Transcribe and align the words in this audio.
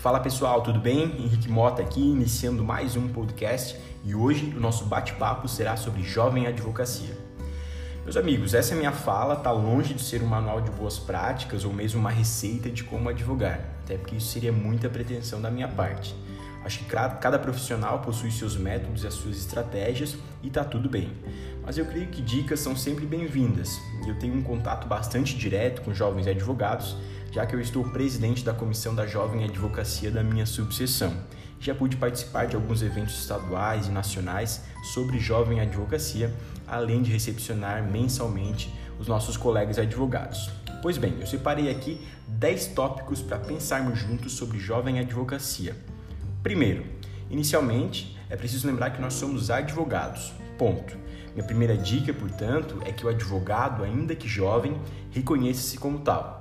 Fala 0.00 0.18
pessoal, 0.18 0.62
tudo 0.62 0.80
bem? 0.80 1.02
Henrique 1.02 1.46
Mota 1.46 1.82
aqui, 1.82 2.00
iniciando 2.00 2.64
mais 2.64 2.96
um 2.96 3.06
podcast 3.08 3.78
e 4.02 4.14
hoje 4.14 4.46
o 4.56 4.58
nosso 4.58 4.86
bate-papo 4.86 5.46
será 5.46 5.76
sobre 5.76 6.02
jovem 6.02 6.46
advocacia. 6.46 7.14
Meus 8.02 8.16
amigos, 8.16 8.54
essa 8.54 8.74
minha 8.74 8.92
fala 8.92 9.34
está 9.34 9.52
longe 9.52 9.92
de 9.92 10.02
ser 10.02 10.22
um 10.22 10.26
manual 10.26 10.62
de 10.62 10.70
boas 10.70 10.98
práticas 10.98 11.66
ou 11.66 11.72
mesmo 11.74 12.00
uma 12.00 12.08
receita 12.08 12.70
de 12.70 12.82
como 12.82 13.10
advogar, 13.10 13.60
até 13.84 13.98
porque 13.98 14.16
isso 14.16 14.28
seria 14.28 14.50
muita 14.50 14.88
pretensão 14.88 15.38
da 15.38 15.50
minha 15.50 15.68
parte. 15.68 16.16
Acho 16.64 16.78
que 16.78 16.86
cada 16.86 17.38
profissional 17.38 17.98
possui 17.98 18.30
seus 18.30 18.56
métodos 18.56 19.04
e 19.04 19.06
as 19.06 19.12
suas 19.12 19.36
estratégias 19.36 20.16
e 20.42 20.48
está 20.48 20.64
tudo 20.64 20.88
bem. 20.88 21.12
Mas 21.62 21.76
eu 21.76 21.84
creio 21.84 22.06
que 22.06 22.22
dicas 22.22 22.60
são 22.60 22.74
sempre 22.74 23.04
bem-vindas 23.04 23.78
eu 24.10 24.18
tenho 24.18 24.34
um 24.34 24.42
contato 24.42 24.86
bastante 24.86 25.36
direto 25.36 25.82
com 25.82 25.94
jovens 25.94 26.26
advogados, 26.26 26.96
já 27.30 27.46
que 27.46 27.54
eu 27.54 27.60
estou 27.60 27.84
presidente 27.84 28.44
da 28.44 28.52
comissão 28.52 28.94
da 28.94 29.06
Jovem 29.06 29.44
Advocacia 29.44 30.10
da 30.10 30.22
minha 30.22 30.44
subseção. 30.44 31.14
Já 31.60 31.74
pude 31.74 31.96
participar 31.96 32.46
de 32.46 32.56
alguns 32.56 32.82
eventos 32.82 33.20
estaduais 33.20 33.86
e 33.86 33.90
nacionais 33.90 34.64
sobre 34.94 35.18
jovem 35.18 35.60
advocacia, 35.60 36.34
além 36.66 37.02
de 37.02 37.12
recepcionar 37.12 37.84
mensalmente 37.84 38.72
os 38.98 39.06
nossos 39.06 39.36
colegas 39.36 39.78
advogados. 39.78 40.50
Pois 40.82 40.96
bem, 40.96 41.16
eu 41.20 41.26
separei 41.26 41.70
aqui 41.70 42.00
10 42.26 42.68
tópicos 42.68 43.20
para 43.20 43.38
pensarmos 43.38 43.98
juntos 43.98 44.32
sobre 44.32 44.58
jovem 44.58 44.98
advocacia. 44.98 45.76
Primeiro, 46.42 46.84
inicialmente, 47.28 48.18
é 48.30 48.36
preciso 48.36 48.66
lembrar 48.66 48.90
que 48.90 49.00
nós 49.00 49.14
somos 49.14 49.50
advogados. 49.50 50.32
Ponto. 50.56 50.96
Minha 51.34 51.44
primeira 51.44 51.76
dica, 51.76 52.12
portanto, 52.12 52.80
é 52.84 52.90
que 52.90 53.04
o 53.04 53.08
advogado, 53.08 53.84
ainda 53.84 54.16
que 54.16 54.26
jovem, 54.26 54.80
reconheça-se 55.10 55.78
como 55.78 56.00
tal. 56.00 56.39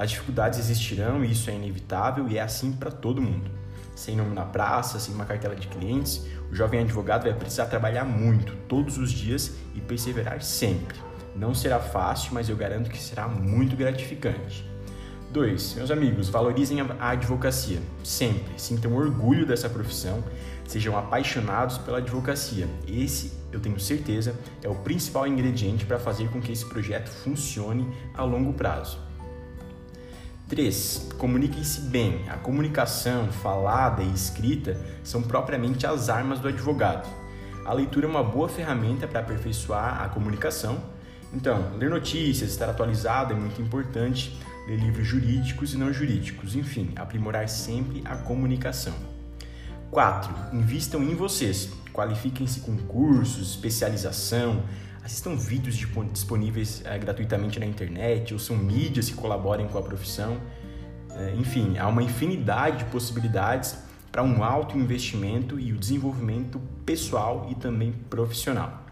As 0.00 0.08
dificuldades 0.08 0.58
existirão 0.58 1.22
e 1.22 1.32
isso 1.32 1.50
é 1.50 1.54
inevitável 1.54 2.26
e 2.26 2.38
é 2.38 2.40
assim 2.40 2.72
para 2.72 2.90
todo 2.90 3.20
mundo. 3.20 3.50
Sem 3.94 4.16
nome 4.16 4.34
na 4.34 4.46
praça, 4.46 4.98
sem 4.98 5.14
uma 5.14 5.26
cartela 5.26 5.54
de 5.54 5.68
clientes, 5.68 6.24
o 6.50 6.54
jovem 6.54 6.80
advogado 6.80 7.24
vai 7.24 7.34
precisar 7.34 7.66
trabalhar 7.66 8.06
muito, 8.06 8.56
todos 8.66 8.96
os 8.96 9.12
dias 9.12 9.52
e 9.74 9.80
perseverar 9.82 10.40
sempre. 10.40 10.98
Não 11.36 11.54
será 11.54 11.78
fácil, 11.78 12.32
mas 12.32 12.48
eu 12.48 12.56
garanto 12.56 12.88
que 12.88 12.96
será 12.96 13.28
muito 13.28 13.76
gratificante. 13.76 14.66
2. 15.32 15.74
Meus 15.74 15.90
amigos, 15.90 16.30
valorizem 16.30 16.80
a 16.80 17.10
advocacia, 17.10 17.78
sempre. 18.02 18.54
Sintam 18.56 18.96
orgulho 18.96 19.44
dessa 19.44 19.68
profissão, 19.68 20.24
sejam 20.66 20.96
apaixonados 20.96 21.76
pela 21.76 21.98
advocacia. 21.98 22.66
Esse, 22.88 23.34
eu 23.52 23.60
tenho 23.60 23.78
certeza, 23.78 24.34
é 24.62 24.68
o 24.68 24.76
principal 24.76 25.26
ingrediente 25.26 25.84
para 25.84 25.98
fazer 25.98 26.30
com 26.30 26.40
que 26.40 26.52
esse 26.52 26.64
projeto 26.64 27.10
funcione 27.10 27.86
a 28.14 28.24
longo 28.24 28.54
prazo. 28.54 29.09
3. 30.50 31.12
Comuniquem-se 31.16 31.82
bem. 31.82 32.28
A 32.28 32.36
comunicação 32.36 33.28
falada 33.28 34.02
e 34.02 34.12
escrita 34.12 34.76
são 35.04 35.22
propriamente 35.22 35.86
as 35.86 36.08
armas 36.08 36.40
do 36.40 36.48
advogado. 36.48 37.08
A 37.64 37.72
leitura 37.72 38.04
é 38.06 38.10
uma 38.10 38.24
boa 38.24 38.48
ferramenta 38.48 39.06
para 39.06 39.20
aperfeiçoar 39.20 40.02
a 40.02 40.08
comunicação. 40.08 40.82
Então, 41.32 41.70
ler 41.78 41.88
notícias, 41.88 42.50
estar 42.50 42.68
atualizado 42.68 43.32
é 43.32 43.36
muito 43.36 43.62
importante 43.62 44.36
ler 44.66 44.76
livros 44.76 45.06
jurídicos 45.06 45.72
e 45.72 45.78
não 45.78 45.92
jurídicos, 45.92 46.56
enfim, 46.56 46.90
aprimorar 46.96 47.48
sempre 47.48 48.02
a 48.04 48.16
comunicação. 48.16 48.94
4. 49.92 50.56
Invistam 50.56 51.00
em 51.04 51.14
vocês. 51.14 51.70
Qualifiquem-se 51.92 52.60
com 52.60 52.76
cursos, 52.76 53.50
especialização, 53.50 54.64
assistam 55.04 55.36
vídeos 55.36 55.76
disponíveis 56.12 56.82
é, 56.84 56.98
gratuitamente 56.98 57.58
na 57.58 57.66
internet, 57.66 58.32
ou 58.32 58.38
são 58.38 58.56
mídias 58.56 59.08
que 59.08 59.14
colaborem 59.14 59.66
com 59.68 59.78
a 59.78 59.82
profissão. 59.82 60.40
É, 61.12 61.34
enfim, 61.36 61.78
há 61.78 61.88
uma 61.88 62.02
infinidade 62.02 62.78
de 62.78 62.84
possibilidades 62.86 63.76
para 64.10 64.22
um 64.22 64.42
alto 64.42 64.76
investimento 64.76 65.58
e 65.58 65.72
o 65.72 65.76
desenvolvimento 65.76 66.60
pessoal 66.84 67.46
e 67.50 67.54
também 67.54 67.92
profissional. 67.92 68.84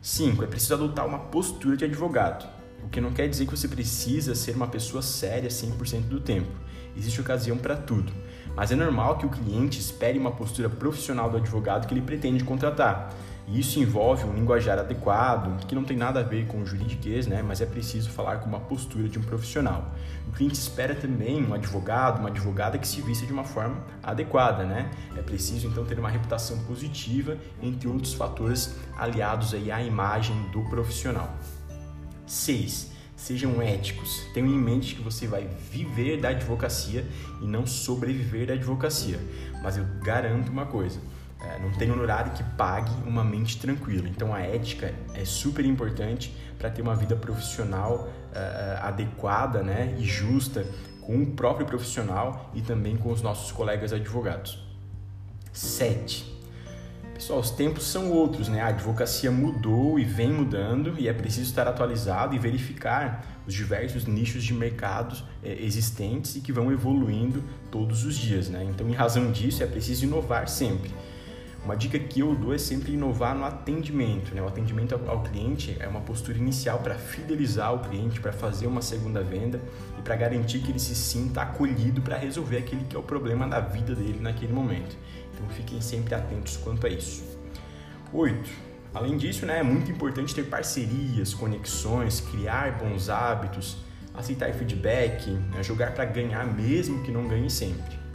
5. 0.00 0.44
É 0.44 0.46
preciso 0.46 0.74
adotar 0.74 1.06
uma 1.06 1.18
postura 1.18 1.76
de 1.76 1.84
advogado. 1.84 2.48
O 2.84 2.88
que 2.88 3.00
não 3.00 3.12
quer 3.12 3.28
dizer 3.28 3.46
que 3.46 3.56
você 3.56 3.66
precisa 3.66 4.34
ser 4.34 4.54
uma 4.54 4.68
pessoa 4.68 5.02
séria 5.02 5.48
100% 5.48 6.02
do 6.02 6.20
tempo. 6.20 6.50
Existe 6.96 7.20
ocasião 7.20 7.58
para 7.58 7.76
tudo. 7.76 8.12
Mas 8.54 8.70
é 8.70 8.76
normal 8.76 9.18
que 9.18 9.26
o 9.26 9.28
cliente 9.28 9.80
espere 9.80 10.18
uma 10.18 10.30
postura 10.30 10.70
profissional 10.70 11.28
do 11.28 11.36
advogado 11.36 11.86
que 11.86 11.92
ele 11.92 12.00
pretende 12.00 12.44
contratar. 12.44 13.12
E 13.48 13.60
isso 13.60 13.78
envolve 13.78 14.24
um 14.24 14.34
linguajar 14.34 14.78
adequado, 14.78 15.64
que 15.66 15.74
não 15.74 15.84
tem 15.84 15.96
nada 15.96 16.18
a 16.18 16.22
ver 16.22 16.46
com 16.48 16.64
juridiquês, 16.66 17.28
né? 17.28 17.42
mas 17.42 17.60
é 17.60 17.66
preciso 17.66 18.10
falar 18.10 18.38
com 18.38 18.48
uma 18.48 18.58
postura 18.58 19.08
de 19.08 19.18
um 19.18 19.22
profissional. 19.22 19.94
O 20.28 20.32
cliente 20.32 20.54
espera 20.54 20.96
também 20.96 21.44
um 21.44 21.54
advogado, 21.54 22.18
uma 22.18 22.28
advogada 22.28 22.76
que 22.76 22.88
se 22.88 23.00
vista 23.00 23.24
de 23.24 23.32
uma 23.32 23.44
forma 23.44 23.84
adequada. 24.02 24.64
Né? 24.64 24.90
É 25.16 25.22
preciso 25.22 25.68
então 25.68 25.84
ter 25.84 25.98
uma 25.98 26.10
reputação 26.10 26.58
positiva, 26.64 27.38
entre 27.62 27.86
outros 27.88 28.14
fatores 28.14 28.74
aliados 28.96 29.54
aí 29.54 29.70
à 29.70 29.80
imagem 29.80 30.36
do 30.50 30.62
profissional. 30.62 31.32
6. 32.26 32.96
Sejam 33.14 33.62
éticos. 33.62 34.26
Tenham 34.34 34.48
em 34.48 34.58
mente 34.58 34.96
que 34.96 35.02
você 35.02 35.26
vai 35.26 35.48
viver 35.70 36.20
da 36.20 36.30
advocacia 36.30 37.06
e 37.40 37.46
não 37.46 37.64
sobreviver 37.64 38.48
da 38.48 38.54
advocacia. 38.54 39.18
Mas 39.62 39.78
eu 39.78 39.84
garanto 40.02 40.50
uma 40.50 40.66
coisa: 40.66 41.00
é, 41.40 41.58
não 41.58 41.70
tem 41.72 41.90
honorário 41.90 42.32
que 42.32 42.42
pague 42.56 42.92
uma 43.06 43.22
mente 43.22 43.58
tranquila. 43.58 44.08
Então 44.08 44.34
a 44.34 44.40
ética 44.40 44.94
é 45.14 45.24
super 45.24 45.64
importante 45.64 46.34
para 46.58 46.70
ter 46.70 46.82
uma 46.82 46.94
vida 46.94 47.14
profissional 47.14 48.08
uh, 48.32 48.84
adequada 48.84 49.62
né, 49.62 49.94
e 49.98 50.04
justa 50.04 50.66
com 51.02 51.22
o 51.22 51.26
próprio 51.26 51.66
profissional 51.66 52.50
e 52.54 52.62
também 52.62 52.96
com 52.96 53.12
os 53.12 53.22
nossos 53.22 53.52
colegas 53.52 53.92
advogados. 53.92 54.64
7 55.52 56.36
Pessoal, 57.16 57.40
os 57.40 57.50
tempos 57.50 57.84
são 57.84 58.12
outros, 58.12 58.46
né? 58.46 58.60
A 58.60 58.66
advocacia 58.66 59.30
mudou 59.30 59.98
e 59.98 60.04
vem 60.04 60.30
mudando 60.30 60.96
e 60.98 61.08
é 61.08 61.14
preciso 61.14 61.48
estar 61.48 61.66
atualizado 61.66 62.34
e 62.34 62.38
verificar 62.38 63.24
os 63.46 63.54
diversos 63.54 64.04
nichos 64.04 64.44
de 64.44 64.52
mercados 64.52 65.24
é, 65.42 65.64
existentes 65.64 66.36
e 66.36 66.42
que 66.42 66.52
vão 66.52 66.70
evoluindo 66.70 67.42
todos 67.70 68.04
os 68.04 68.14
dias, 68.16 68.50
né? 68.50 68.62
Então, 68.68 68.86
em 68.86 68.92
razão 68.92 69.32
disso, 69.32 69.62
é 69.62 69.66
preciso 69.66 70.04
inovar 70.04 70.46
sempre. 70.46 70.90
Uma 71.66 71.76
dica 71.76 71.98
que 71.98 72.20
eu 72.20 72.32
dou 72.32 72.54
é 72.54 72.58
sempre 72.58 72.92
inovar 72.92 73.34
no 73.34 73.44
atendimento. 73.44 74.32
Né? 74.32 74.40
O 74.40 74.46
atendimento 74.46 74.94
ao 75.08 75.24
cliente 75.24 75.76
é 75.80 75.88
uma 75.88 76.00
postura 76.00 76.38
inicial 76.38 76.78
para 76.78 76.94
fidelizar 76.94 77.74
o 77.74 77.80
cliente, 77.80 78.20
para 78.20 78.32
fazer 78.32 78.68
uma 78.68 78.80
segunda 78.80 79.20
venda 79.20 79.60
e 79.98 80.02
para 80.02 80.14
garantir 80.14 80.60
que 80.60 80.70
ele 80.70 80.78
se 80.78 80.94
sinta 80.94 81.42
acolhido 81.42 82.00
para 82.00 82.16
resolver 82.16 82.58
aquele 82.58 82.84
que 82.84 82.94
é 82.94 82.98
o 83.00 83.02
problema 83.02 83.48
da 83.48 83.58
vida 83.58 83.96
dele 83.96 84.20
naquele 84.20 84.52
momento. 84.52 84.96
Então 85.34 85.48
fiquem 85.48 85.80
sempre 85.80 86.14
atentos 86.14 86.56
quanto 86.56 86.86
a 86.86 86.88
isso. 86.88 87.24
8. 88.12 88.48
Além 88.94 89.16
disso, 89.16 89.44
né, 89.44 89.58
é 89.58 89.64
muito 89.64 89.90
importante 89.90 90.32
ter 90.32 90.44
parcerias, 90.44 91.34
conexões, 91.34 92.20
criar 92.20 92.78
bons 92.78 93.08
hábitos, 93.08 93.78
aceitar 94.14 94.52
feedback, 94.54 95.28
né, 95.32 95.64
jogar 95.64 95.94
para 95.94 96.04
ganhar 96.04 96.46
mesmo 96.46 97.02
que 97.02 97.10
não 97.10 97.26
ganhe 97.26 97.50
sempre. 97.50 98.05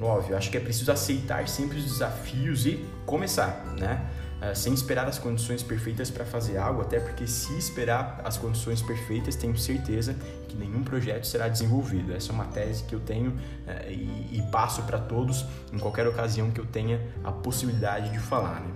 9. 0.00 0.32
Eu 0.32 0.36
acho 0.38 0.50
que 0.50 0.56
é 0.56 0.60
preciso 0.60 0.90
aceitar 0.90 1.46
sempre 1.46 1.78
os 1.78 1.84
desafios 1.84 2.64
e 2.66 2.84
começar, 3.04 3.64
né? 3.78 4.06
Uh, 4.40 4.56
sem 4.56 4.72
esperar 4.72 5.06
as 5.06 5.18
condições 5.18 5.62
perfeitas 5.62 6.10
para 6.10 6.24
fazer 6.24 6.56
algo, 6.56 6.80
até 6.80 6.98
porque 6.98 7.26
se 7.26 7.58
esperar 7.58 8.22
as 8.24 8.38
condições 8.38 8.80
perfeitas, 8.80 9.36
tenho 9.36 9.54
certeza 9.58 10.16
que 10.48 10.56
nenhum 10.56 10.82
projeto 10.82 11.26
será 11.26 11.46
desenvolvido. 11.46 12.14
Essa 12.14 12.32
é 12.32 12.34
uma 12.34 12.46
tese 12.46 12.84
que 12.84 12.94
eu 12.94 13.00
tenho 13.00 13.32
uh, 13.32 13.90
e, 13.90 14.38
e, 14.38 14.42
passo 14.50 14.82
para 14.84 14.98
todos 14.98 15.44
em 15.70 15.78
qualquer 15.78 16.06
ocasião 16.08 16.50
que 16.50 16.58
eu 16.58 16.64
tenha 16.64 16.98
a 17.22 17.30
possibilidade 17.30 18.10
de 18.10 18.18
falar. 18.18 18.60
Né? 18.60 18.72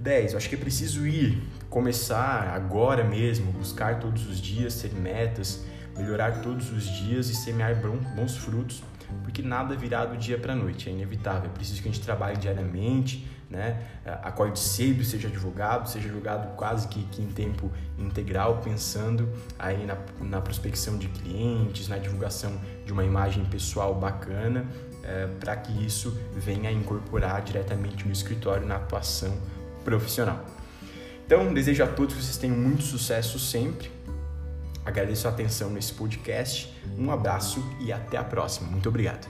10. 0.00 0.32
Eu 0.32 0.38
acho 0.38 0.48
que 0.48 0.54
é 0.54 0.58
preciso 0.58 1.06
ir, 1.06 1.42
começar 1.68 2.54
agora 2.54 3.04
mesmo, 3.04 3.52
buscar 3.52 4.00
todos 4.00 4.26
os 4.26 4.40
dias, 4.40 4.80
ter 4.80 4.94
metas, 4.94 5.64
melhorar 5.96 6.40
todos 6.40 6.72
os 6.72 6.84
dias 6.84 7.28
e 7.28 7.34
semear 7.34 7.74
bons 8.14 8.36
frutos, 8.36 8.82
porque 9.22 9.42
nada 9.42 9.74
virá 9.74 10.04
do 10.04 10.16
dia 10.16 10.38
para 10.38 10.52
a 10.52 10.56
noite, 10.56 10.88
é 10.88 10.92
inevitável. 10.92 11.50
É 11.50 11.52
preciso 11.52 11.82
que 11.82 11.88
a 11.88 11.92
gente 11.92 12.04
trabalhe 12.04 12.36
diariamente, 12.36 13.28
né? 13.50 13.82
acorde 14.22 14.58
cedo, 14.58 15.04
seja 15.04 15.28
advogado, 15.28 15.88
seja 15.88 16.08
advogado 16.08 16.54
quase 16.56 16.86
que, 16.88 17.02
que 17.04 17.22
em 17.22 17.28
tempo 17.28 17.70
integral, 17.98 18.60
pensando 18.62 19.28
aí 19.58 19.86
na, 19.86 19.96
na 20.20 20.40
prospecção 20.40 20.98
de 20.98 21.08
clientes, 21.08 21.88
na 21.88 21.98
divulgação 21.98 22.58
de 22.84 22.92
uma 22.92 23.04
imagem 23.04 23.44
pessoal 23.44 23.94
bacana, 23.94 24.66
é, 25.02 25.26
para 25.40 25.56
que 25.56 25.84
isso 25.84 26.16
venha 26.36 26.70
incorporar 26.70 27.42
diretamente 27.42 28.04
no 28.06 28.12
escritório, 28.12 28.66
na 28.66 28.76
atuação 28.76 29.36
profissional. 29.84 30.44
Então, 31.24 31.52
desejo 31.52 31.82
a 31.82 31.86
todos 31.86 32.14
que 32.14 32.22
vocês 32.22 32.36
tenham 32.36 32.56
muito 32.56 32.82
sucesso 32.82 33.38
sempre 33.38 33.97
Agradeço 34.88 35.28
a 35.28 35.30
atenção 35.30 35.68
nesse 35.68 35.92
podcast, 35.92 36.72
um 36.96 37.10
abraço 37.10 37.62
e 37.78 37.92
até 37.92 38.16
a 38.16 38.24
próxima. 38.24 38.70
Muito 38.70 38.88
obrigado. 38.88 39.28